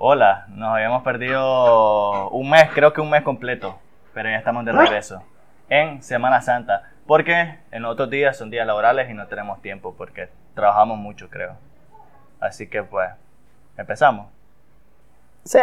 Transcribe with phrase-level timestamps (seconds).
[0.00, 3.80] Hola, nos habíamos perdido un mes, creo que un mes completo,
[4.14, 5.24] pero ya estamos de regreso
[5.68, 10.28] en Semana Santa, porque en otros días son días laborales y no tenemos tiempo porque
[10.54, 11.56] trabajamos mucho, creo.
[12.38, 13.10] Así que pues,
[13.76, 14.28] empezamos.
[15.42, 15.58] Sí.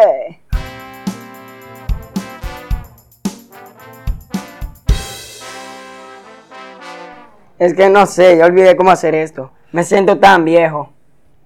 [7.58, 9.54] Es que no sé, ya olvidé cómo hacer esto.
[9.72, 10.92] Me siento tan viejo.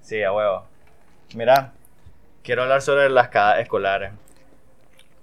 [0.02, 0.64] Sí, a huevo.
[1.36, 1.74] Mira,
[2.44, 4.11] quiero hablar sobre las cagadas escolares.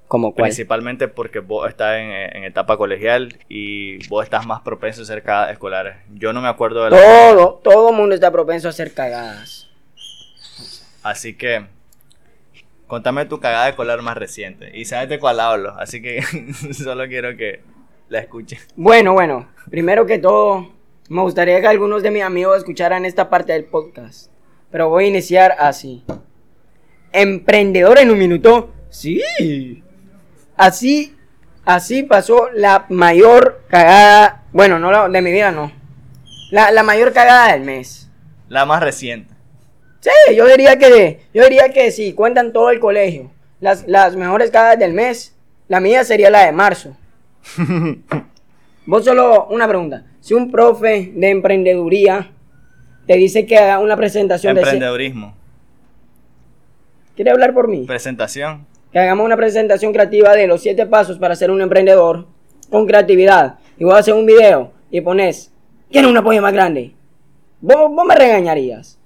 [0.09, 0.45] ¿Cómo cuál?
[0.45, 5.23] Principalmente porque vos estás en, en etapa colegial y vos estás más propenso a hacer
[5.23, 5.97] cagadas escolares.
[6.15, 9.69] Yo no me acuerdo de la Todo, todo mundo está propenso a hacer cagadas.
[11.03, 11.67] Así que,
[12.87, 14.77] contame tu cagada escolar más reciente.
[14.77, 16.23] Y sabes de cuál hablo, así que
[16.73, 17.63] solo quiero que
[18.09, 18.69] la escuches.
[18.77, 20.73] Bueno, bueno, primero que todo,
[21.09, 24.31] me gustaría que algunos de mis amigos escucharan esta parte del podcast.
[24.71, 26.05] Pero voy a iniciar así.
[27.17, 28.73] Emprendedor en un minuto.
[28.91, 29.83] Sí.
[30.57, 31.15] Así,
[31.65, 34.45] así pasó la mayor cagada.
[34.53, 35.73] Bueno, no la- de mi vida, no.
[36.51, 38.11] La, la mayor cagada del mes.
[38.49, 39.35] La más reciente.
[40.01, 44.51] Sí, yo diría que, yo diría que si cuentan todo el colegio, las, las mejores
[44.51, 45.35] cagadas del mes,
[45.69, 46.97] la mía sería la de marzo.
[48.87, 50.05] Vos solo una pregunta.
[50.21, 52.31] Si un profe de emprendeduría
[53.07, 54.61] te dice que haga una presentación de...
[54.63, 55.35] Emprendedurismo.
[57.17, 57.87] ¿Quiere hablar por mí?
[57.87, 58.67] Presentación.
[58.93, 62.27] Que hagamos una presentación creativa de los siete pasos para ser un emprendedor
[62.71, 63.59] con creatividad.
[63.79, 65.51] Y vos haces un video y pones,
[65.91, 66.93] ¿quién es un apoyo más grande?
[67.63, 68.99] Vos, vos me regañarías.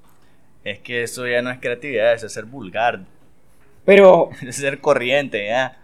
[0.65, 3.01] Es que eso ya no es creatividad, eso es ser vulgar.
[3.85, 5.79] Pero es ser corriente, ¿ya?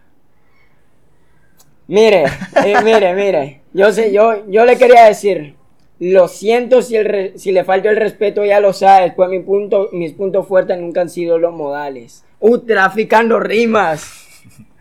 [1.87, 2.25] Mire,
[2.65, 3.61] eh, mire, mire.
[3.73, 5.55] Yo sé, yo, yo le quería decir,
[5.99, 9.41] lo siento si, el re- si le falta el respeto, ya lo sabes, pues mi
[9.41, 12.25] punto, mis puntos fuertes nunca han sido los modales.
[12.41, 14.23] Uh, traficando rimas.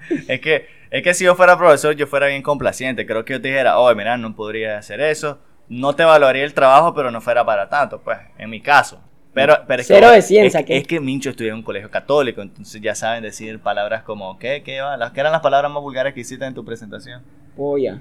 [0.28, 3.08] Es que, es que si yo fuera profesor, yo fuera bien complaciente.
[3.08, 5.40] Creo que yo te dijera, oh, mira, no podría hacer eso.
[5.68, 9.02] No te valoraría el trabajo, pero no fuera para tanto, pues, en mi caso.
[9.34, 10.78] Pero, pero es que- Cero de ciencia, es, ¿qué?
[10.78, 14.62] es que Mincho estudió en un colegio católico, entonces ya saben decir palabras como, ¿qué?
[14.64, 14.96] ¿Qué va?
[14.96, 17.24] Las que eran las palabras más vulgares que hiciste en tu presentación.
[17.58, 18.00] Polla,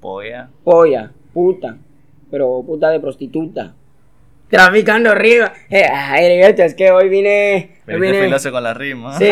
[0.00, 0.48] Polla.
[0.64, 1.76] polla, puta,
[2.34, 3.72] pero puta de prostituta.
[4.48, 5.52] Traficando rimas.
[5.70, 6.26] Eh, ay,
[6.58, 7.78] es que hoy vine...
[7.86, 9.16] hoy vine filoso con la rima.
[9.16, 9.28] sí,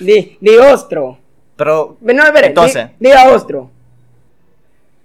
[0.00, 1.18] di, di ostro.
[1.56, 2.88] Pero, No, espere, Entonces.
[2.98, 3.70] di- diga ostro.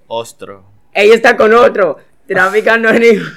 [0.08, 0.66] ostro.
[0.94, 1.96] Ella está con otro,
[2.28, 3.32] traficando rimas.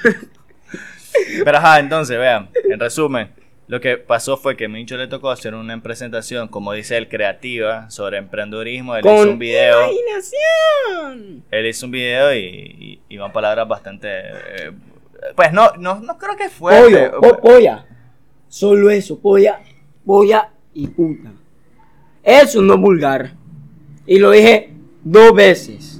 [1.45, 3.29] Pero ajá, entonces, vean, en resumen,
[3.67, 7.89] lo que pasó fue que Mincho le tocó hacer una presentación, como dice él, creativa,
[7.89, 8.95] sobre emprendedurismo.
[8.95, 9.79] Él hizo un video.
[9.91, 11.43] imaginación.
[11.51, 14.07] Él hizo un video y, y iban palabras bastante.
[14.11, 14.71] eh,
[15.35, 17.09] pues no, no, no creo que fuerte.
[17.09, 17.85] Pollo, po- polla.
[18.47, 19.59] Solo eso, polla,
[20.05, 21.33] polla y puta.
[22.23, 23.33] Eso no es vulgar.
[24.05, 24.69] Y lo dije
[25.03, 25.94] dos veces.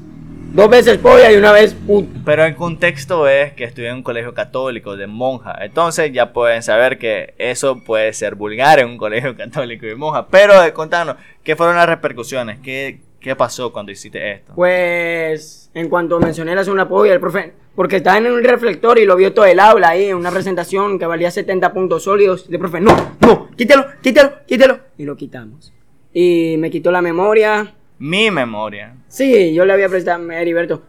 [0.56, 2.08] Dos veces polla y una vez puta.
[2.24, 5.54] Pero el contexto es que estudié en un colegio católico de monja.
[5.60, 10.30] Entonces ya pueden saber que eso puede ser vulgar en un colegio católico de monja.
[10.30, 12.60] Pero eh, contanos, ¿qué fueron las repercusiones?
[12.64, 14.54] ¿Qué, qué pasó cuando hiciste esto?
[14.56, 19.04] Pues, en cuanto mencioné la segunda polla, el profe, porque estaba en un reflector y
[19.04, 22.46] lo vio todo el aula ahí en una presentación que valía 70 puntos sólidos.
[22.48, 24.80] Y el profe, no, no, quítelo, quítelo, quítelo.
[24.98, 25.74] Y lo quitamos.
[26.14, 27.74] Y me quitó la memoria.
[28.00, 28.96] Mi memoria.
[29.08, 30.84] Sí, yo le había prestado a Heriberto.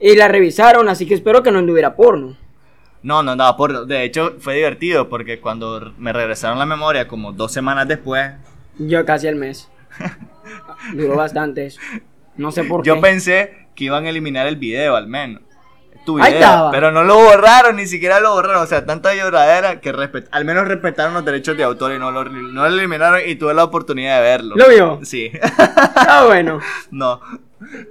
[0.00, 2.36] Y la revisaron, así que espero que no anduviera porno.
[3.02, 3.86] No, no andaba por.
[3.86, 8.32] De hecho, fue divertido porque cuando me regresaron la memoria, como dos semanas después,
[8.78, 9.70] Yo casi el mes.
[10.94, 11.80] Duró bastante eso.
[12.36, 13.00] No sé por yo qué.
[13.00, 15.42] pensé que iban a eliminar el video al menos.
[16.06, 16.70] Tu Ahí video, estaba.
[16.70, 18.62] pero no lo borraron, ni siquiera lo borraron.
[18.62, 22.10] O sea, tanta lloradera que respet- al menos respetaron los derechos de autor y no
[22.12, 24.54] lo, no lo eliminaron y tuve la oportunidad de verlo.
[24.56, 25.00] ¿Lo vio?
[25.02, 25.30] Sí.
[26.08, 26.60] Ah, bueno.
[26.90, 27.20] no.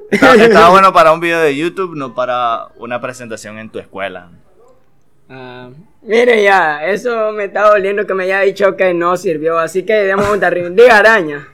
[0.09, 4.29] Estaba, estaba bueno para un video de YouTube, no para una presentación en tu escuela.
[5.29, 5.69] Ah,
[6.01, 9.59] mire ya, eso me está doliendo que me haya dicho que no sirvió.
[9.59, 10.53] Así que debemos juntar.
[10.73, 11.47] Diga araña.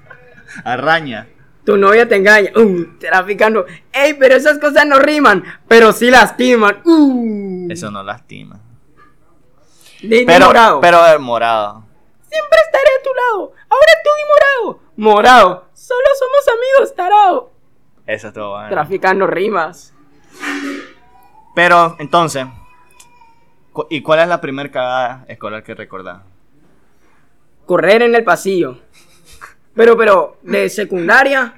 [0.63, 1.27] Arraña.
[1.65, 2.51] Tu novia te engaña.
[2.55, 3.65] Uh, traficando.
[3.93, 5.43] Ey, pero esas cosas no riman.
[5.67, 6.81] Pero sí lastiman.
[6.85, 7.67] Uh.
[7.71, 8.59] Eso no lastima.
[10.01, 10.81] Di- Pero, morado.
[10.81, 11.85] pero eh, morado.
[12.27, 13.53] Siempre estaré a tu lado.
[13.69, 14.79] Ahora tú di morado.
[14.97, 15.65] Morado.
[15.73, 17.51] Solo somos amigos, tarao.
[18.07, 18.69] Eso estuvo bueno.
[18.69, 19.93] Traficando rimas.
[21.53, 22.45] Pero, entonces,
[23.73, 26.21] cu- ¿y cuál es la primer cagada escolar que recordás?
[27.67, 28.79] Correr en el pasillo.
[29.75, 31.53] Pero, pero, de secundaria.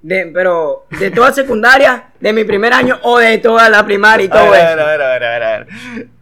[0.00, 4.28] De, pero, de toda secundaria, de mi primer año o de toda la primaria y
[4.28, 4.76] A todo ver, a eso.
[4.86, 5.66] ver, a ver, a ver, a ver.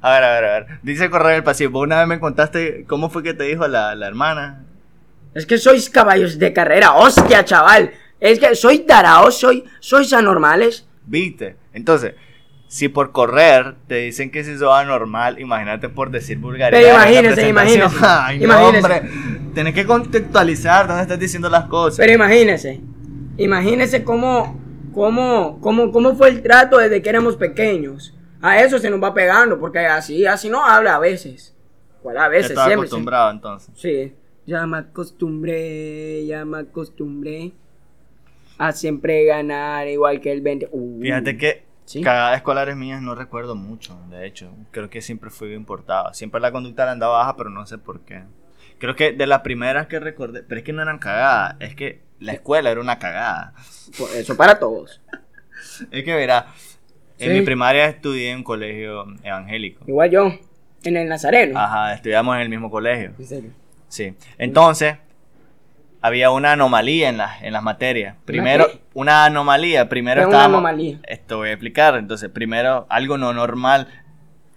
[0.03, 0.67] A ver, a ver, a ver.
[0.83, 1.71] Dice correr el pasillo.
[1.71, 4.65] Vos una vez me contaste cómo fue que te dijo la, la hermana.
[5.35, 7.93] Es que sois caballos de carrera, hostia, chaval.
[8.19, 10.87] Es que soy taraos, soy, sois anormales.
[11.07, 11.57] ¿Viste?
[11.73, 12.15] Entonces,
[12.71, 16.81] si por correr te dicen que es eso anormal, imagínate por decir vulgaridad.
[16.81, 18.77] Pero imagínese, imagínese, Ay, no, imagínese.
[18.77, 19.11] hombre.
[19.55, 21.99] Tienes que contextualizar dónde estás diciendo las cosas.
[21.99, 22.81] Pero imagínese,
[23.39, 24.57] imagínese cómo,
[24.95, 28.17] cómo, cómo, cómo fue el trato desde que éramos pequeños.
[28.41, 31.57] A eso se nos va pegando, porque así, así no habla a veces.
[32.05, 32.75] Pues a veces, siempre.
[32.75, 33.75] acostumbrado entonces.
[33.77, 34.15] Sí.
[34.47, 37.51] Ya me acostumbré, ya me acostumbré
[38.59, 40.69] a siempre ganar igual que el 20.
[40.71, 41.01] Uh.
[41.03, 42.03] Fíjate que Sí.
[42.03, 44.53] cagadas escolares mías no recuerdo mucho, de hecho.
[44.71, 46.15] Creo que siempre fui importado.
[46.15, 48.23] Siempre la conducta le andaba baja, pero no sé por qué.
[48.79, 52.03] Creo que de las primeras que recordé, pero es que no eran cagadas, es que
[52.21, 53.55] la escuela era una cagada.
[53.99, 55.01] Pues eso para todos.
[55.91, 56.47] Es que verá,
[57.19, 57.39] en Sí.
[57.39, 59.85] mi primaria estudié en un colegio evangélico.
[59.87, 60.33] Igual yo,
[60.85, 61.59] en el Nazareno.
[61.59, 63.13] Ajá, estudiamos en el mismo colegio.
[63.19, 63.51] En serio.
[63.89, 64.15] Sí.
[64.39, 64.97] Entonces,
[66.03, 68.17] había una anomalía en, las en las materias.
[68.25, 69.89] Primero, una anomalía.
[69.89, 70.59] Primero ¿Qué es una estábamos.
[70.59, 70.99] anomalía?
[71.05, 71.97] Esto voy a explicar.
[71.97, 73.89] Entonces, primero, algo no normal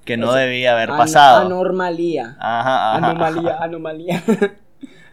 [0.06, 1.45] que no Eso- debía haber An- pasado.
[1.45, 2.36] Anormalía.
[2.40, 3.10] Ajá, ajá.
[3.10, 4.24] Anomalía, anomalía.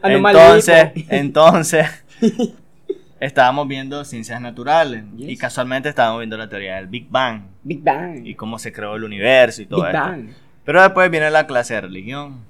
[0.02, 2.04] Entonces, entonces,
[3.20, 5.04] estábamos viendo ciencias naturales.
[5.18, 7.42] Y casualmente estábamos viendo la teoría del Big Bang.
[7.62, 8.26] Big Bang.
[8.26, 10.00] Y cómo se creó el universo y todo Big esto.
[10.00, 10.28] Bang.
[10.64, 12.44] Pero después viene la clase de religión.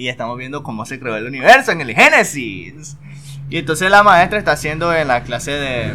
[0.00, 2.96] Y estamos viendo cómo se creó el universo en el Génesis.
[3.50, 5.92] Y entonces la maestra está haciendo en la clase de...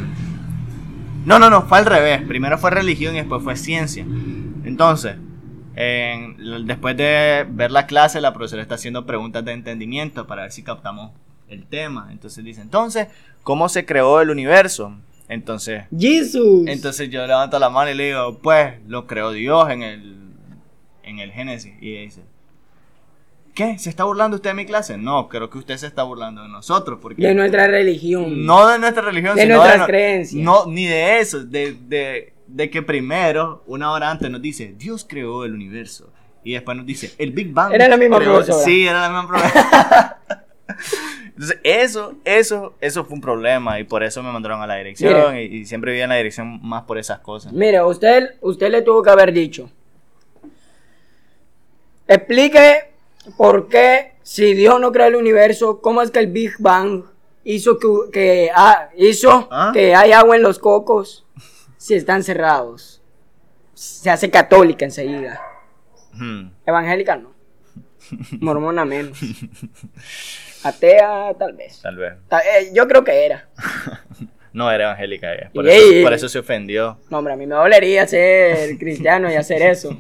[1.26, 2.22] No, no, no, fue al revés.
[2.22, 4.06] Primero fue religión y después fue ciencia.
[4.64, 5.16] Entonces,
[5.76, 10.52] en- después de ver la clase, la profesora está haciendo preguntas de entendimiento para ver
[10.52, 11.12] si captamos
[11.50, 12.10] el tema.
[12.12, 13.08] Entonces dice, entonces,
[13.42, 14.94] ¿cómo se creó el universo?
[15.28, 16.68] Entonces, Jesus.
[16.68, 20.16] entonces yo levanto la mano y le digo, pues lo creó Dios en el,
[21.02, 21.74] en el Génesis.
[21.82, 22.22] Y dice,
[23.56, 23.80] ¿qué?
[23.80, 24.98] ¿Se está burlando usted de mi clase?
[24.98, 27.00] No, creo que usted se está burlando de nosotros.
[27.02, 28.46] Porque de nuestra religión.
[28.46, 30.44] no de nuestra religión, De sino nuestras no- creencias.
[30.44, 35.06] No, ni de eso, de, de, de que primero, una hora antes, nos dice, Dios
[35.10, 36.12] creó el universo.
[36.44, 37.74] Y después nos dice, el Big Bang.
[37.74, 38.36] Era la misma creó-".
[38.36, 38.64] profesora.
[38.64, 40.20] Sí, era la misma profesora.
[41.28, 45.36] Entonces, eso, eso, eso fue un problema y por eso me mandaron a la dirección
[45.38, 47.52] y, y siempre vivía en la dirección más por esas cosas.
[47.52, 49.70] Mire, usted, usted le tuvo que haber dicho.
[52.08, 52.94] Explique
[53.38, 57.04] por qué, si Dios no creó el universo, cómo es que el Big Bang
[57.44, 59.72] hizo que, que, ah, hizo ¿Ah?
[59.74, 61.26] que hay agua en los cocos
[61.78, 63.02] si están cerrados.
[63.74, 65.42] Se hace católica enseguida.
[66.14, 66.50] Hmm.
[66.66, 67.34] Evangélica no.
[68.40, 69.20] Mormona menos.
[70.64, 71.82] Atea tal vez.
[71.82, 72.14] Tal vez.
[72.28, 73.50] Ta- eh, yo creo que era.
[74.56, 75.52] No era evangélica ella.
[75.54, 76.98] Por, eso, por eso se ofendió.
[77.10, 79.98] No, hombre, a mí me dolería ser cristiano y hacer eso.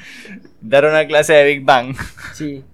[0.60, 1.94] Dar una clase de Big Bang.
[2.34, 2.64] Sí.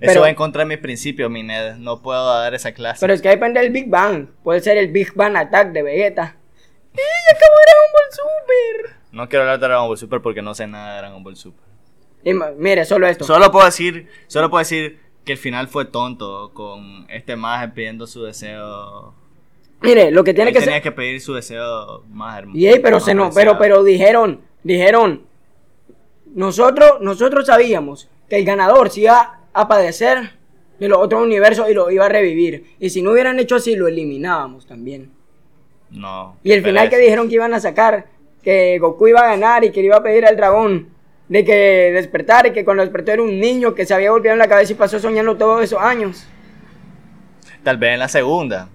[0.00, 1.74] Eso va en contra de mis principios, mi Ned.
[1.76, 3.00] No puedo dar esa clase.
[3.00, 4.28] Pero es que depende del Big Bang.
[4.42, 6.36] Puede ser el Big Bang Attack de Vegeta.
[6.94, 8.96] ¡Y acabó Dragon Ball Super!
[9.12, 11.64] No quiero hablar de Dragon Ball Super porque no sé nada de Dragon Ball Super.
[12.24, 13.24] Y mire, solo esto.
[13.24, 18.06] Solo puedo decir, solo puedo decir que el final fue tonto con este maje pidiendo
[18.06, 19.14] su deseo.
[19.82, 20.82] Mire, lo que tiene que tenía ser.
[20.82, 22.58] que pedir su deseo más hermoso.
[22.58, 25.22] Y ey, pero se no, pero, pero dijeron, dijeron.
[26.34, 30.30] Nosotros, nosotros sabíamos que el ganador se iba a padecer
[30.78, 32.64] de los otros universos y lo iba a revivir.
[32.78, 35.10] Y si no hubieran hecho así, lo eliminábamos también.
[35.90, 36.36] No.
[36.44, 38.06] Y el final que dijeron que iban a sacar,
[38.42, 40.88] que Goku iba a ganar y que le iba a pedir al dragón
[41.28, 44.38] de que despertara y que cuando despertó era un niño que se había golpeado en
[44.40, 46.26] la cabeza y pasó soñando todos esos años.
[47.62, 48.68] Tal vez en la segunda.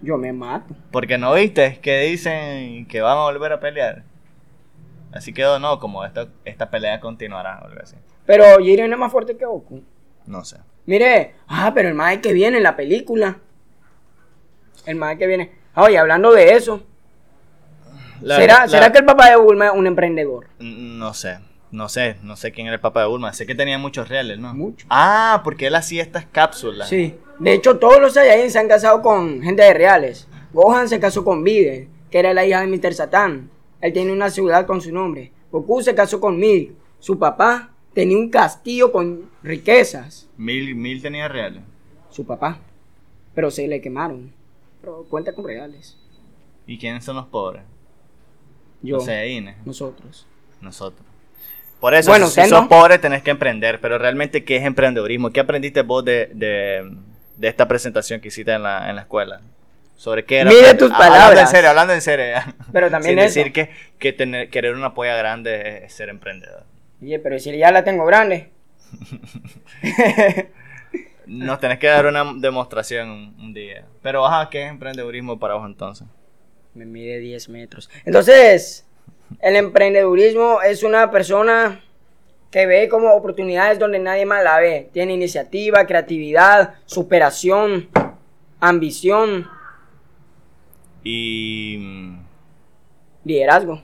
[0.00, 0.74] Yo me mato.
[0.92, 4.04] Porque no viste que dicen que van a volver a pelear.
[5.12, 7.96] Así quedó, no, como esta, esta pelea continuará o algo así.
[8.26, 9.82] Pero Jiren es más fuerte que Goku.
[10.26, 10.58] No sé.
[10.86, 13.38] Mire, ah, pero el mae que viene en la película.
[14.86, 15.52] El mae que viene.
[15.74, 16.82] Ah, Oye, hablando de eso,
[18.20, 20.46] La- ¿será, la- ¿será que el papá de Bulma es un emprendedor?
[20.58, 21.38] No sé.
[21.70, 23.32] No sé, no sé quién era el papá de Bulma.
[23.34, 24.54] Sé que tenía muchos reales, ¿no?
[24.54, 24.86] Mucho.
[24.88, 26.88] Ah, porque él hacía estas cápsulas.
[26.88, 27.18] Sí.
[27.38, 30.26] De hecho, todos los Saiyajin se han casado con gente de reales.
[30.52, 32.94] Gohan se casó con Vide, que era la hija de Mr.
[32.94, 33.50] Satan.
[33.80, 35.30] Él tiene una ciudad con su nombre.
[35.52, 36.72] Goku se casó con Milk.
[36.98, 40.28] Su papá tenía un castillo con riquezas.
[40.36, 41.62] Mil, mil tenía reales.
[42.10, 42.58] Su papá.
[43.34, 44.32] Pero se le quemaron.
[44.80, 45.96] Pero cuenta con reales.
[46.66, 47.62] ¿Y quiénes son los pobres?
[48.82, 48.96] Yo.
[48.96, 49.64] Los Saiyajines.
[49.64, 50.26] Nosotros.
[50.60, 51.06] Nosotros.
[51.80, 52.68] Por eso, Bueno, si, sos no.
[52.68, 53.80] pobre, tenés que emprender.
[53.80, 55.30] Pero realmente, ¿qué es emprendedorismo?
[55.30, 56.90] ¿Qué aprendiste vos de, de,
[57.38, 59.40] de esta presentación que hiciste en la, en la escuela?
[59.96, 60.50] ¿Sobre qué era?
[60.50, 60.78] Mide aprender?
[60.78, 61.50] tus Ah, Hablando en palabras.
[61.50, 62.24] serio, hablando en serio.
[62.72, 63.38] Pero también Sin eso.
[63.40, 66.64] decir que, que tener, querer una polla grande es ser emprendedor.
[67.02, 68.50] Oye, pero si ya la tengo grande.
[71.26, 73.84] Nos tenés que dar una demostración un, un día.
[74.02, 76.06] Pero, ajá, ¿qué es emprendedurismo para vos entonces?
[76.74, 77.90] Me mide 10 metros.
[78.04, 78.86] Entonces,
[79.40, 81.80] el emprendedurismo es una persona
[82.50, 84.88] que ve como oportunidades donde nadie más la ve.
[84.92, 87.88] Tiene iniciativa, creatividad, superación,
[88.60, 89.48] ambición,
[91.02, 91.76] Y...
[91.78, 92.18] mm,
[93.24, 93.82] liderazgo.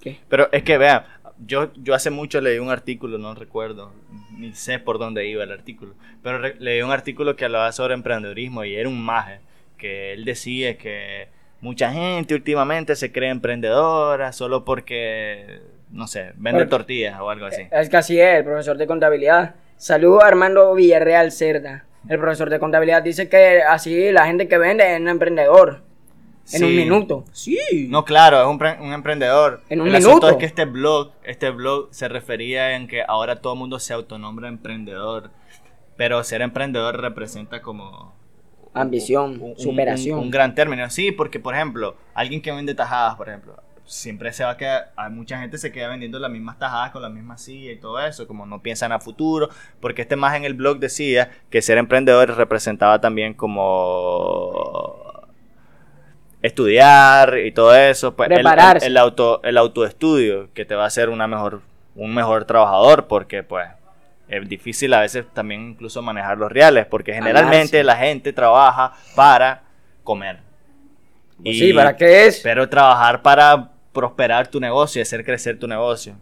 [0.00, 0.20] ¿Qué?
[0.28, 1.06] Pero es que, vea,
[1.44, 3.92] yo, yo hace mucho leí un artículo, no recuerdo,
[4.38, 8.64] ni sé por dónde iba el artículo, pero leí un artículo que hablaba sobre emprendedurismo
[8.64, 9.40] y era un maje,
[9.78, 11.28] que él decía que
[11.60, 17.46] mucha gente últimamente se cree emprendedora solo porque, no sé, vende Porque- tortillas o algo
[17.46, 17.62] así.
[17.70, 19.54] Es que así es, el profesor de contabilidad.
[19.76, 21.84] Saludo a Armando Villarreal Cerda.
[22.08, 25.82] El profesor de contabilidad dice que así la gente que vende es un emprendedor.
[26.52, 27.24] En un minuto.
[27.32, 27.58] Sí.
[27.90, 29.62] No, claro, es un, un emprendedor.
[29.68, 30.30] En un el asunto minuto.
[30.30, 33.92] es que este blog, este blog se refería en que ahora todo el mundo se
[33.92, 35.30] autonombra emprendedor,
[35.96, 38.14] pero ser emprendedor representa como
[38.74, 40.18] Ambición, un- un- superación.
[40.18, 44.32] Un, un gran término, sí, porque por ejemplo, alguien que vende tajadas, por ejemplo, siempre
[44.32, 47.10] se va a quedar, hay mucha gente se queda vendiendo las mismas tajadas con las
[47.12, 49.48] mismas sillas y todo eso, como no piensan a futuro,
[49.80, 55.22] porque este más en el blog decía que ser emprendedor representaba también como
[56.42, 58.86] estudiar y todo eso, pues el- el, Prepararse.
[58.86, 61.62] el auto el autoestudio que te va a hacer una mejor
[61.94, 63.68] un mejor trabajador porque pues
[64.28, 69.62] es difícil a veces también incluso manejar los reales porque generalmente la gente trabaja para
[70.04, 70.40] comer.
[71.42, 72.40] Pues sí, ¿para qué es?
[72.42, 76.14] Pero trabajar para prosperar tu negocio y hacer crecer tu negocio.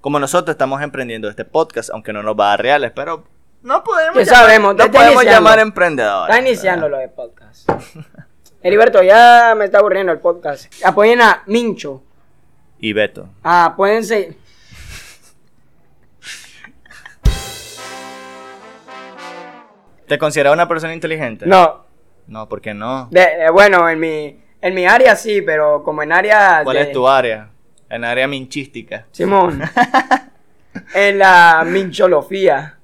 [0.00, 3.24] Como nosotros estamos emprendiendo este podcast, aunque no nos va a dar reales, pero
[3.62, 4.74] no podemos, ¿Qué llamar, sabemos?
[4.76, 6.34] no podemos llamar emprendedores.
[6.34, 7.68] Está iniciando lo de podcast.
[8.62, 10.72] Heriberto, ya me está aburriendo el podcast.
[10.82, 12.02] Apoyen a Mincho.
[12.78, 13.28] Y Beto.
[13.44, 14.34] Ah, pueden ser.
[20.06, 21.46] ¿Te consideras una persona inteligente?
[21.46, 21.84] No.
[22.28, 23.08] No, ¿por qué no?
[23.10, 26.60] De- eh, bueno, en mi, en mi área sí, pero como en área.
[26.64, 27.50] ¿Cuál de- es tu área?
[27.88, 29.06] En área minchística.
[29.12, 29.60] Simón.
[30.94, 32.78] en la mincholofía.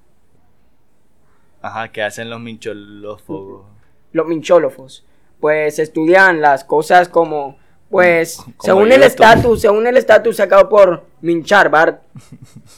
[1.61, 3.67] Ajá, ¿qué hacen los mincholófobos?
[4.12, 5.05] Los minchólofos.
[5.41, 7.59] Pues estudian las cosas como.
[7.91, 12.00] Pues, Como según el estatus, según el estatus sacado por Mincharbar.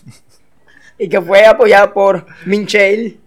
[0.98, 3.20] y que fue apoyado por Minchel.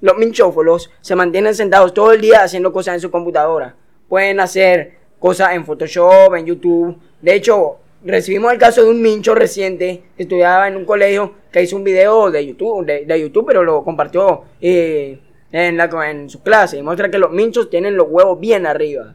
[0.00, 3.76] Los minchófolos se mantienen sentados todo el día haciendo cosas en su computadora.
[4.12, 6.98] Pueden hacer cosas en Photoshop, en YouTube.
[7.22, 11.62] De hecho, recibimos el caso de un mincho reciente que estudiaba en un colegio que
[11.62, 15.18] hizo un video de YouTube, de, de YouTube pero lo compartió eh,
[15.50, 16.76] en, la, en su clase.
[16.76, 19.14] Y muestra que los minchos tienen los huevos bien arriba.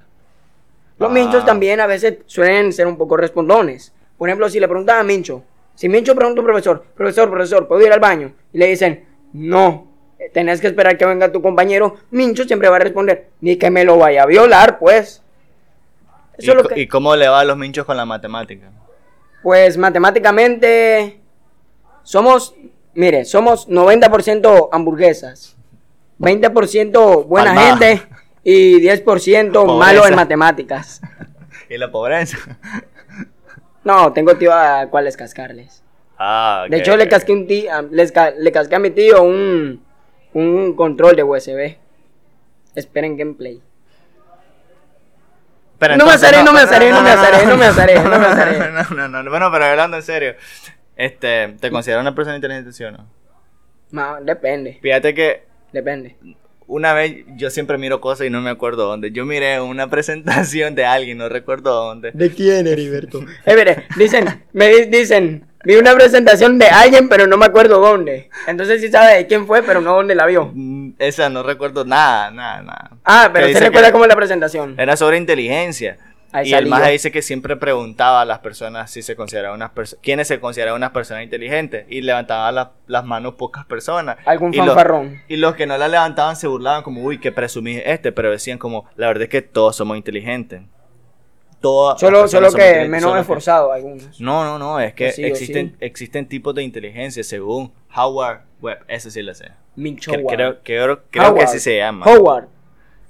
[0.98, 1.14] Los Ah.
[1.14, 3.94] minchos también a veces suelen ser un poco respondones.
[4.18, 5.44] Por ejemplo, si le preguntan a Mincho,
[5.76, 8.34] si Mincho pregunta a un profesor, profesor, profesor, ¿puedo ir al baño?
[8.52, 9.87] Y le dicen, no,
[10.34, 11.98] tenés que esperar que venga tu compañero.
[12.12, 15.22] Mincho siempre va a responder, ni que me lo vaya a violar, pues.
[16.38, 18.06] ¿Y, Eso es lo co- que, y cómo le va a los minchos con la
[18.06, 18.72] matemática?
[19.44, 21.20] pues matemáticamente
[22.04, 22.54] somos,
[22.96, 25.56] mire, somos 90% hamburguesas,
[26.20, 28.02] 20% buena gente
[28.44, 31.02] y 10% malo en matemáticas.
[31.70, 32.38] ¿Y la pobreza?
[33.84, 35.82] No, tengo tío a cuáles cascarles.
[36.18, 37.48] Ah, De ok, hecho, le casqué, un
[37.92, 39.82] les ca- le casqué a mi tío un,
[40.34, 41.78] un control de USB.
[42.76, 43.62] Esperen gameplay.
[45.80, 48.18] Pero No me asaré, no me asaré, no me asaré, no me asaré, no me
[48.18, 48.60] no, asaré.
[48.72, 49.30] no, no, no, no.
[49.30, 50.34] Bueno, pero hablando en serio,
[50.96, 53.06] este, ¿te consideras una persona inteligente, sí o no?
[53.92, 56.18] Ma, depende, Fíjate que depende.
[56.66, 59.12] una vez yo siempre miro cosas y no me acuerdo dónde.
[59.12, 62.12] Yo miré una presentación de alguien, no recuerdo dónde.
[62.12, 63.22] ¿De quién, Heriberto?
[63.46, 67.80] Eh, mire, dicen, me di- dicen, vi una presentación de alguien, pero no me acuerdo
[67.80, 68.30] dónde.
[68.48, 70.52] Entonces sí sabe de quién fue, pero no dónde la vio.
[70.54, 72.92] Mm, Esa no recuerdo nada, nada, nada.
[73.04, 74.76] Ah, pero Que se recuerda que cómo la presentación.
[74.80, 75.98] Era sobre inteligencia.
[76.34, 79.70] Ahí y el más dice que siempre preguntaba a las personas si se consideraban unas
[79.72, 84.18] personas, quiénes se consideraban unas personas inteligentes y levantaba la- las manos pocas personas.
[84.26, 85.22] Algún y los- fanfarrón.
[85.30, 88.58] y los que no la levantaban se burlaban como, uy, qué presumís este, pero decían
[88.58, 90.62] como, la verdad es que todos somos inteligentes.
[91.60, 94.20] Todas Solo, solo que menos esforzado algunos.
[94.22, 95.76] No, no, no, es que sí, existen, sí.
[95.80, 99.52] existen tipos de inteligencia según Howard Webb, ese sí lo sé.
[99.76, 100.26] Howard.
[100.28, 102.06] creo creo, creo que así se llama.
[102.06, 102.48] Howard.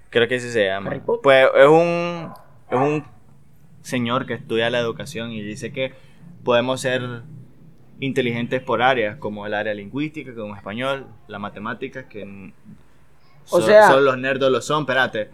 [0.09, 1.01] Creo que así se llama.
[1.21, 2.31] Pues es un,
[2.71, 3.03] es un
[3.81, 5.93] señor que estudia la educación y dice que
[6.45, 7.01] podemos ser
[7.99, 12.23] inteligentes por áreas, como el área lingüística, como español, la matemática, que
[13.49, 15.29] O so- sea- solo los nerdos lo son, espérate.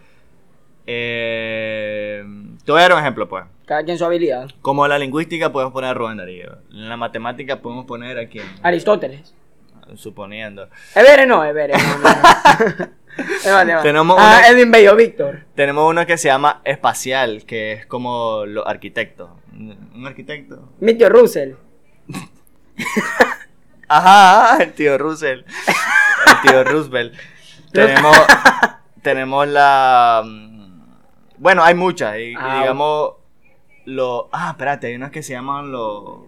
[0.86, 2.24] Eh,
[2.66, 3.46] te voy a dar un ejemplo, pues.
[3.66, 4.50] Cada quien su habilidad.
[4.62, 6.58] Como la lingüística podemos poner a Rubén Darío.
[6.72, 8.46] En la matemática podemos poner a quién.
[8.62, 9.34] Aristóteles.
[9.96, 10.70] suponiendo.
[10.96, 11.76] Everett no, Everett.
[13.46, 13.82] No, no.
[13.84, 15.46] Tenemos ah, una- Edwin Bello Víctor.
[15.56, 19.30] Tenemos uno que se llama espacial, que es como los arquitectos.
[19.54, 20.70] Un arquitecto.
[20.80, 21.54] Mitio Russell.
[23.88, 25.44] Ajá, el tío Russell.
[26.28, 27.14] El tío Roosevelt.
[27.72, 28.18] tenemos,
[29.02, 30.24] tenemos la.
[31.38, 32.18] Bueno, hay muchas.
[32.18, 33.14] Y, Ah, digamos.
[33.86, 34.26] Los.
[34.32, 36.22] Ah, espérate, hay unas que se llaman los.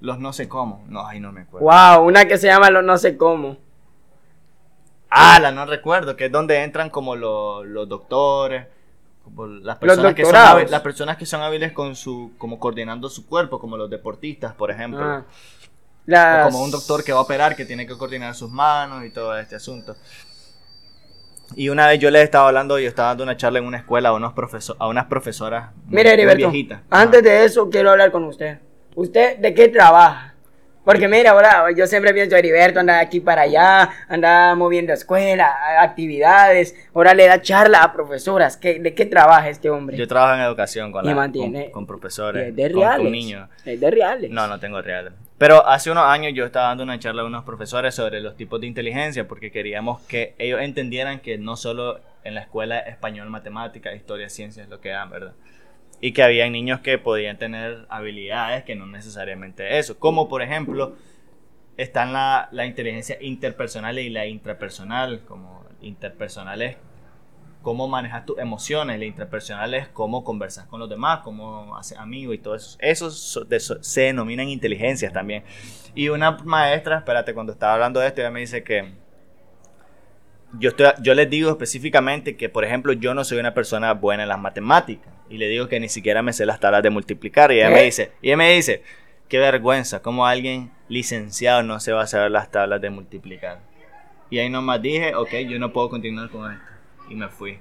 [0.00, 0.84] Los no sé cómo.
[0.88, 1.66] No, ay, no me acuerdo.
[1.66, 3.56] Wow, una que se llama lo no sé cómo.
[5.10, 8.66] Ah, la no recuerdo, que es donde entran como los, los doctores.
[9.22, 12.32] Como las personas, que son hábiles, las personas que son hábiles con su.
[12.36, 15.02] como coordinando su cuerpo, como los deportistas, por ejemplo.
[15.02, 15.24] Ah.
[16.06, 19.10] O como un doctor que va a operar, que tiene que coordinar sus manos y
[19.10, 19.96] todo este asunto.
[21.56, 24.08] Y una vez yo les estaba hablando, yo estaba dando una charla en una escuela
[24.08, 26.80] a, unos profeso- a unas profesoras muy- Mire, muy Heriberto, viejitas.
[26.90, 27.28] antes Ajá.
[27.30, 28.58] de eso quiero hablar con usted.
[28.94, 30.30] ¿Usted de qué trabaja?
[30.84, 36.74] Porque mira, ahora yo siempre pienso, Heriberto anda aquí para allá, anda moviendo escuela, actividades,
[36.94, 38.56] ahora le da charla a profesoras.
[38.58, 39.96] ¿Qué, ¿De qué trabaja este hombre?
[39.96, 43.10] Yo trabajo en educación con, la- mantiene- con, con profesores, es de con- con, reales.
[43.12, 43.48] niños.
[43.64, 44.30] Es de reales.
[44.30, 45.12] No, no tengo reales.
[45.44, 48.62] Pero hace unos años yo estaba dando una charla a unos profesores sobre los tipos
[48.62, 53.94] de inteligencia porque queríamos que ellos entendieran que no solo en la escuela español, matemática,
[53.94, 55.34] historia, ciencias lo que dan, ¿verdad?
[56.00, 59.98] Y que había niños que podían tener habilidades que no necesariamente eso.
[59.98, 60.96] Como por ejemplo,
[61.76, 65.26] están la, la inteligencia interpersonal y la intrapersonal.
[65.26, 66.78] Como interpersonal es
[67.64, 72.36] cómo manejas tus emociones, la intrapersonal es cómo conversas con los demás, cómo haces amigos
[72.36, 72.78] y todo eso.
[72.78, 75.42] Eso se denominan inteligencias también.
[75.96, 78.92] Y una maestra, espérate, cuando estaba hablando de esto, ella me dice que
[80.58, 84.22] yo, estoy, yo les digo específicamente que, por ejemplo, yo no soy una persona buena
[84.22, 85.12] en las matemáticas.
[85.28, 87.50] Y le digo que ni siquiera me sé las tablas de multiplicar.
[87.50, 88.82] Y ella me dice, y ella me dice,
[89.28, 93.60] qué vergüenza, cómo alguien licenciado no se va a saber las tablas de multiplicar.
[94.28, 96.73] Y ahí nomás dije, ok, yo no puedo continuar con esto.
[97.08, 97.58] Y me fui.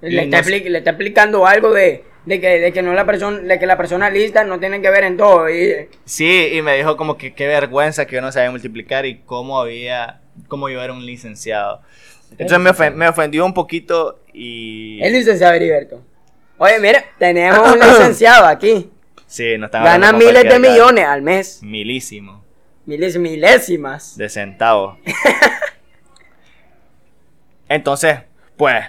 [0.00, 3.38] Le está, no le está explicando algo de, de que, de que no la persona,
[3.38, 5.48] de que la persona lista no tiene que ver en todo.
[5.48, 9.18] Y, Sí, y me dijo como que qué vergüenza que yo no sabía multiplicar y
[9.20, 11.80] cómo había, cómo yo era un licenciado.
[12.32, 15.00] Entonces me, ofen- me ofendió un poquito y...
[15.02, 16.02] el licenciado Heriberto.
[16.58, 18.90] Oye, mira, tenemos un licenciado aquí.
[19.26, 21.62] Sí, no estaba Gana miles de millones al mes.
[21.62, 22.44] Milísimo.
[22.84, 24.16] Miles, milésimas.
[24.16, 24.98] De centavos.
[27.68, 28.18] Entonces,
[28.56, 28.84] pues,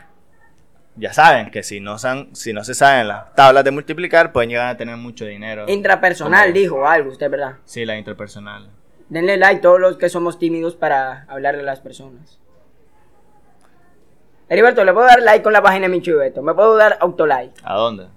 [0.96, 4.50] ya saben que si no, san- si no se saben las tablas de multiplicar, pueden
[4.50, 5.66] llegar a tener mucho dinero.
[5.68, 7.56] Intrapersonal, Como- dijo algo, usted, ¿verdad?
[7.66, 8.70] Sí, la interpersonal.
[9.10, 12.40] Denle like todos los que somos tímidos para hablarle a las personas.
[14.50, 16.42] Heriberto, le puedo dar like con la página de mi chubeto.
[16.42, 18.08] Me puedo dar autolike ¿A dónde?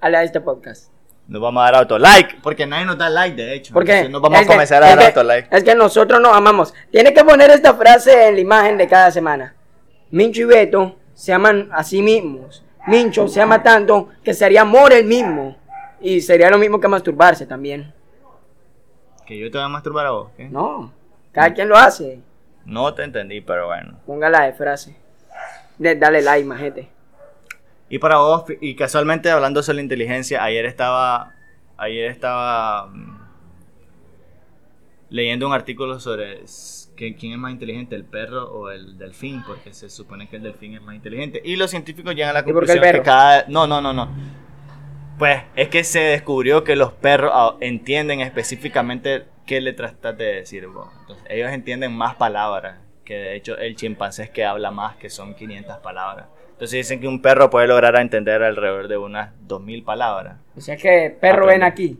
[0.00, 0.92] a la de este podcast.
[1.28, 2.40] Nos vamos a dar autolike.
[2.42, 3.74] Porque nadie nos da like, de hecho.
[3.74, 5.48] Porque Entonces nos vamos a que- comenzar a dar autolike.
[5.52, 6.72] Es que nosotros nos amamos.
[6.92, 9.55] Tiene que poner esta frase en la imagen de cada semana.
[10.10, 12.64] Mincho y Beto se aman a sí mismos.
[12.86, 15.56] Mincho se ama tanto que sería amor el mismo.
[16.00, 17.92] Y sería lo mismo que masturbarse también.
[19.26, 20.30] Que yo te voy a masturbar a vos.
[20.38, 20.92] No,
[21.32, 22.20] cada quien lo hace.
[22.64, 23.98] No te entendí, pero bueno.
[24.06, 24.96] Póngala de frase.
[25.78, 26.88] De- dale like, majete.
[27.88, 31.34] Y para vos, y casualmente hablando sobre la inteligencia, ayer estaba,
[31.76, 33.18] ayer estaba mm,
[35.10, 36.42] leyendo un artículo sobre
[36.96, 40.42] que- quién es más inteligente, el perro o el delfín, porque se supone que el
[40.42, 41.40] delfín es más inteligente.
[41.44, 43.44] Y los científicos llegan a la ¿Y por qué el conclusión que cada...
[43.48, 44.08] No, no, no, no.
[45.18, 50.24] Pues es que se descubrió que los perros ah, entienden específicamente qué le tratas de
[50.26, 50.88] decir vos.
[51.00, 55.08] Entonces, ellos entienden más palabras, que de hecho el chimpancé es que habla más, que
[55.08, 56.26] son 500 palabras.
[56.52, 60.38] Entonces dicen que un perro puede lograr entender alrededor de unas 2000 palabras.
[60.56, 61.52] O sea que perro Aprende.
[61.54, 61.98] ven aquí.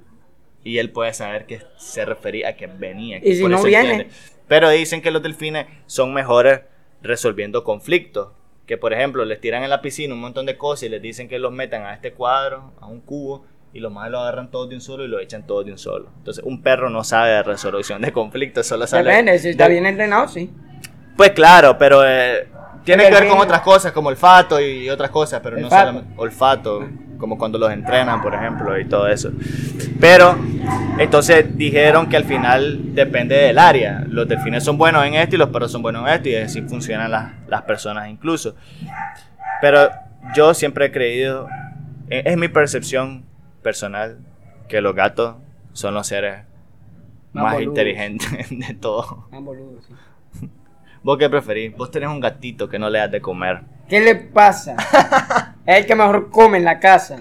[0.65, 3.19] Y él puede saber que se refería a que venía.
[3.23, 3.91] ¿Y si no viene?
[3.91, 4.15] entiende.
[4.49, 6.61] Pero dicen que los delfines son mejores
[7.03, 8.29] resolviendo conflictos.
[8.67, 11.29] Que por ejemplo les tiran en la piscina un montón de cosas y les dicen
[11.29, 14.69] que los metan a este cuadro, a un cubo, y los más lo agarran todos
[14.69, 16.09] de un solo y lo echan todos de un solo.
[16.19, 19.05] Entonces un perro no sabe de resolución de conflictos, solo sabe...
[19.05, 20.51] Depende, si está de- bien entrenado, sí.
[21.17, 22.49] Pues claro, pero eh,
[22.85, 26.89] tiene que ver con otras cosas, como olfato y otras cosas, pero no solamente olfato,
[27.19, 29.31] como cuando los entrenan, por ejemplo, y todo eso.
[30.01, 30.37] Pero,
[30.99, 34.05] entonces dijeron que al final depende del área.
[34.09, 36.63] Los delfines son buenos en esto y los perros son buenos en esto, y así
[36.63, 38.55] funcionan las, las personas incluso.
[39.61, 39.89] Pero
[40.35, 41.49] yo siempre he creído,
[42.09, 43.25] eh, es mi percepción
[43.63, 44.19] personal,
[44.69, 45.37] que los gatos
[45.73, 46.45] son los seres
[47.33, 49.29] Más inteligentes de todo.
[49.31, 50.49] Sí.
[51.03, 51.77] ¿Vos qué preferís?
[51.77, 53.61] Vos tenés un gatito que no le das de comer.
[53.89, 54.75] ¿Qué le pasa?
[55.67, 57.19] es el que mejor come en la casa.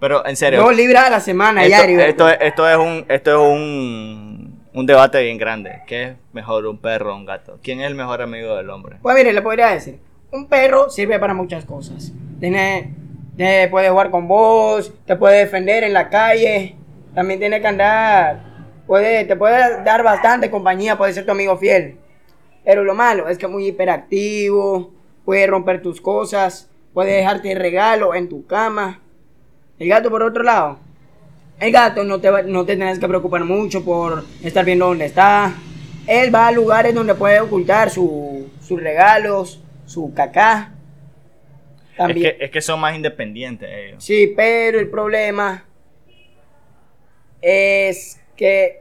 [0.00, 0.60] Pero en serio.
[0.62, 3.04] Dos libras a la semana esto, esto, es- esto es un.
[3.08, 4.64] Esto es un.
[4.72, 5.82] un debate bien grande.
[5.86, 7.58] ¿Qué es mejor, un perro o un gato?
[7.62, 8.96] ¿Quién es el mejor amigo del hombre?
[9.02, 9.98] Pues mire, le podría decir,
[10.32, 12.12] un perro sirve para muchas cosas.
[12.40, 12.94] Tiene,
[13.36, 16.74] tiene- puede jugar con vos, te puede defender en la calle,
[17.14, 18.40] también tiene que andar,
[18.86, 21.96] puede, te puede dar bastante compañía, puede ser tu amigo fiel.
[22.64, 24.92] Pero lo malo es que es muy hiperactivo,
[25.24, 29.00] puede romper tus cosas, puede dejarte regalo en tu cama.
[29.78, 30.78] El gato por otro lado,
[31.60, 35.04] el gato no te, va- no te tienes que preocupar mucho por estar viendo dónde
[35.06, 35.52] está.
[36.06, 40.70] Él va a lugares donde puede ocultar su- sus regalos, su cacá.
[41.90, 42.36] Es También.
[42.38, 44.04] que, es que son más independientes ellos.
[44.04, 45.64] Sí, pero el problema
[47.40, 48.80] es que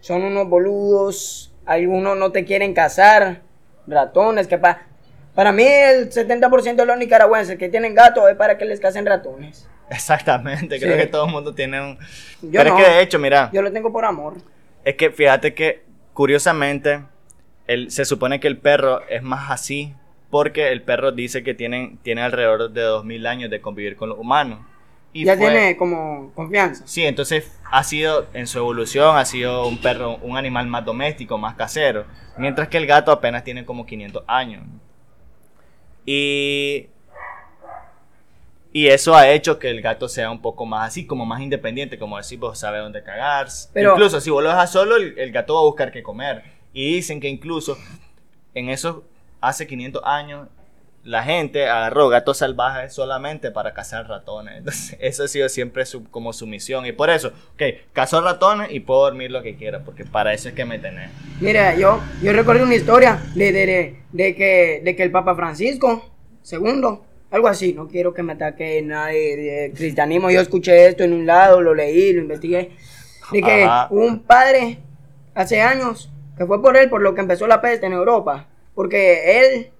[0.00, 1.52] son unos boludos.
[1.64, 3.42] Algunos no te quieren cazar.
[3.86, 4.86] Ratones, pa-
[5.34, 9.06] para mí el 70% de los nicaragüenses que tienen gatos es para que les casen
[9.06, 9.68] ratones.
[9.90, 11.00] Exactamente, creo Sí.
[11.00, 11.98] que todo el mundo tiene un...
[12.42, 12.78] Yo Pero no.
[12.78, 14.34] es que de hecho, mira, Yo lo tengo por amor.
[14.84, 17.02] es que fíjate que curiosamente
[17.66, 19.94] el, se supone que el perro es más así
[20.30, 24.18] porque el perro dice que tienen, tiene alrededor de 2000 años de convivir con los
[24.18, 24.60] humanos.
[25.12, 26.84] Y ya fue- tiene como confianza.
[26.86, 31.36] Sí, entonces ha sido, en su evolución, ha sido un perro, un animal más doméstico,
[31.36, 32.06] más casero.
[32.38, 34.62] Mientras que el gato apenas tiene como 500 años.
[36.06, 36.88] Y,
[38.72, 41.98] y eso ha hecho que el gato sea un poco más así, como más independiente,
[41.98, 43.48] como decir, vos sabe dónde cagar.
[43.72, 46.42] Pero- incluso si vos lo dejas solo, el, el gato va a buscar qué comer.
[46.72, 47.76] Y dicen que incluso
[48.54, 49.02] en esos,
[49.40, 50.48] hace 500 años,
[51.04, 54.54] la gente agarró gatos salvajes solamente para cazar ratones.
[54.58, 56.86] Entonces, eso ha sido siempre su, como su misión.
[56.86, 57.62] Y por eso, ok,
[57.92, 61.10] cazo ratones y puedo dormir lo que quiera, porque para eso es que me tenés.
[61.40, 65.34] Mira, yo, yo recuerdo una historia de, de, de, de que, de que el Papa
[65.34, 66.10] Francisco,
[66.42, 71.14] segundo, algo así, no quiero que me ataque nadie de cristianismo, yo escuché esto en
[71.14, 72.72] un lado, lo leí, lo investigué,
[73.32, 73.88] de que Ajá.
[73.90, 74.78] un padre
[75.34, 79.40] hace años, que fue por él por lo que empezó la peste en Europa, porque
[79.40, 79.70] él,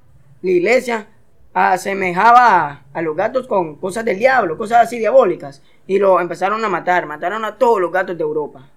[0.41, 1.09] la iglesia,
[1.55, 6.69] asemejaba a, los gatos con cosas del diablo, cosas así diabólicas, y lo empezaron a
[6.69, 8.69] matar, mataron a todos los gatos de Europa.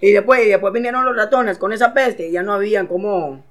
[0.00, 3.42] Y después, y después vinieron los ratones con esa peste y ya no habían cómo,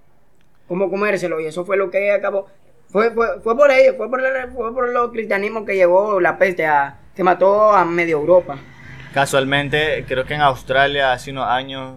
[0.68, 1.40] cómo comérselo.
[1.40, 2.48] Y eso fue lo que acabó.
[2.90, 6.38] Fue, fue, fue por ello, fue por, el, fue por los cristianismos que llegó la
[6.38, 8.58] peste, a, que mató a medio Europa.
[9.14, 11.96] Casualmente, creo que en Australia hace unos años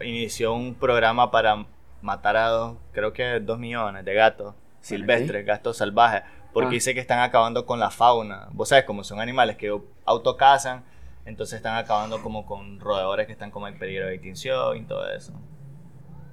[0.00, 1.64] inició un programa para
[2.02, 6.72] matar a dos, creo que dos millones de gatos silvestres, gatos salvajes, porque Ah.
[6.72, 8.48] dice que están acabando con la fauna.
[8.52, 10.84] Vos sabes, como son animales que autocazan,
[11.24, 15.10] entonces están acabando como con roedores que están como en peligro de extinción y todo
[15.10, 15.32] eso.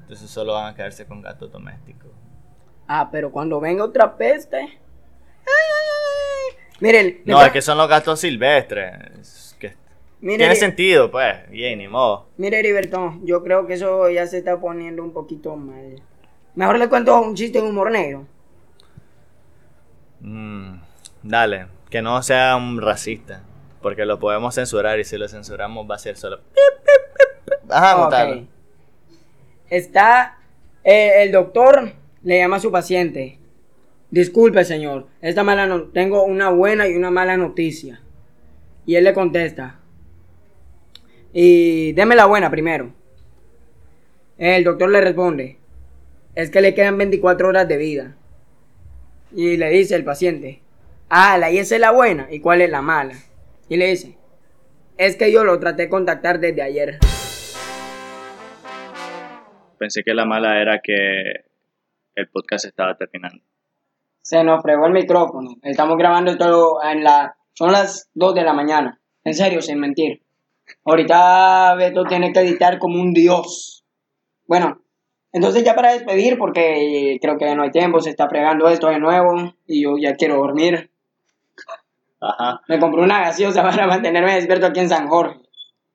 [0.02, 2.12] Entonces solo van a quedarse con gatos domésticos.
[2.88, 4.58] Ah, pero cuando venga otra peste.
[4.58, 6.58] ay.
[6.80, 9.56] Miren, No, es que son los gatos silvestres.
[9.60, 9.76] Que
[10.20, 11.50] mire, tiene sentido, pues.
[11.50, 12.28] Bien, ni modo.
[12.38, 16.02] mire, Heriberto, yo creo que eso ya se está poniendo un poquito mal.
[16.56, 18.26] Mejor le cuento un chiste de humor negro.
[20.22, 20.76] Mm,
[21.24, 23.44] dale, que no sea un racista,
[23.82, 26.40] porque lo podemos censurar y si lo censuramos va a ser solo...
[27.70, 28.10] Ajá.
[29.70, 30.38] Está
[30.84, 33.38] eh, el doctor le llama a su paciente.
[34.10, 38.02] Disculpe, señor, esta mala no tengo una buena y una mala noticia.
[38.86, 39.80] Y él le contesta.
[41.34, 42.94] Y deme la buena primero.
[44.38, 45.58] El doctor le responde.
[46.36, 48.16] Es que le quedan 24 horas de vida.
[49.34, 50.62] Y le dice el paciente.
[51.10, 52.28] Ah, la y esa es la buena.
[52.30, 53.14] ¿Y cuál es la mala?
[53.70, 54.18] Y le dice.
[54.98, 57.00] Es que yo lo traté de contactar desde ayer.
[59.78, 61.46] Pensé que la mala era que
[62.16, 63.44] el podcast estaba terminando.
[64.22, 65.56] Se nos fregó el micrófono.
[65.64, 67.36] Estamos grabando esto en la...
[67.54, 69.02] Son las 2 de la mañana.
[69.24, 70.22] En serio, sin mentir.
[70.86, 73.86] Ahorita Beto tiene que editar como un dios.
[74.46, 74.82] Bueno,
[75.34, 78.88] entonces ya para despedir, porque creo que ya no hay tiempo, se está fregando esto
[78.88, 80.90] de nuevo y yo ya quiero dormir.
[82.20, 85.40] Ajá, Me compré una gaseosa para mantenerme despierto aquí en San Jorge.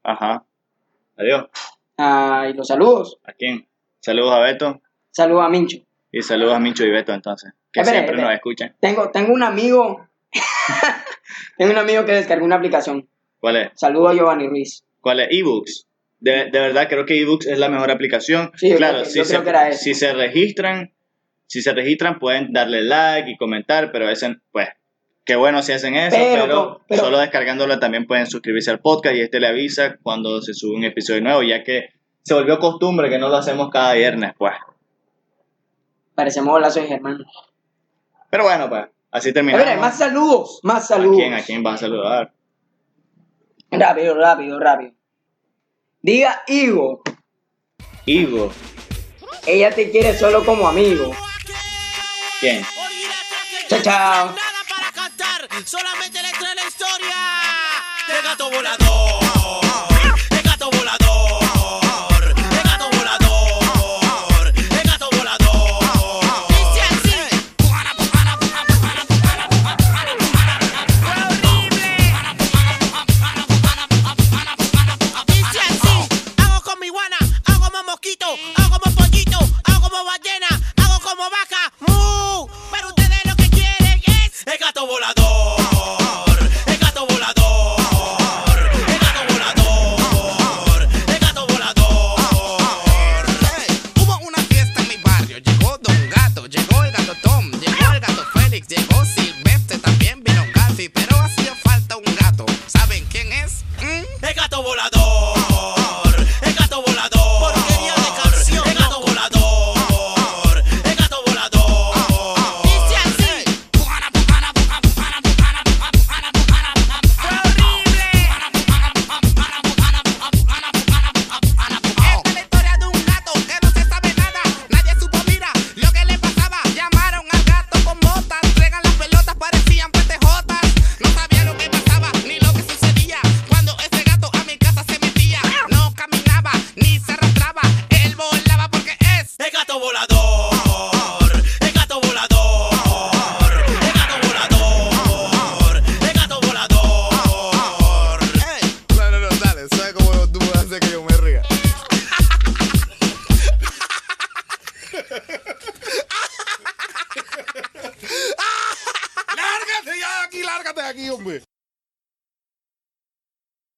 [0.03, 0.45] ajá.
[1.19, 1.47] Adiós.
[1.97, 3.19] Ah, y los saludos.
[3.25, 3.67] ¿A quién?
[4.01, 5.79] Saludos a Beto Saludos a Mincho.
[6.13, 8.23] y saludos a Micho y Beto entonces, que Espere, siempre espere.
[8.29, 8.77] nos escuchan.
[8.81, 10.07] Tengo, tengo un amigo.
[11.57, 13.09] tengo un amigo que descargó una aplicación.
[13.41, 13.71] ¿Cuál es?
[13.77, 14.85] Saludo a Giovanni Ruiz.
[15.01, 15.29] ¿Cuál es?
[15.31, 15.87] eBooks.
[16.27, 18.51] De, de verdad creo que eBooks es la mejor aplicación.
[18.57, 20.93] Sí, claro, que- si, se, si se registran,
[21.47, 24.69] si se registran pueden darle like y comentar, pero ese, pues,
[25.25, 29.15] qué bueno si hacen eso, Pero, pero, pero- solo descargándolo también pueden suscribirse al podcast
[29.15, 31.91] y este le avisa cuando se sube un episodio nuevo, ya que
[32.25, 34.55] se volvió costumbre que no lo hacemos cada viernes, pues.
[36.17, 37.19] Parecemos soy Germán.
[38.31, 39.65] Pero bueno, pues, así A terminamos.
[39.65, 41.17] ver, más saludos, más ¿A saludos.
[41.19, 41.35] quién?
[41.35, 42.33] ¿A quién vas a saludar?
[43.71, 44.96] Rápido, rápido, rápido.
[46.07, 47.03] Diga Ivo.
[48.05, 48.53] Ivo.
[49.45, 51.11] Ella te quiere solo como amigo.
[52.39, 52.65] ¿Quién?
[53.69, 54.27] Chao, chao.
[54.27, 54.37] Nada
[54.69, 57.17] para cantar, solamente letra de la historia.
[58.07, 58.96] El gato volador.